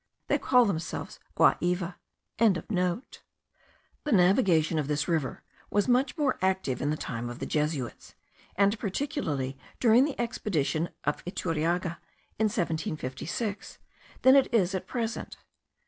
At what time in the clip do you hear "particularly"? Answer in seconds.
8.79-9.59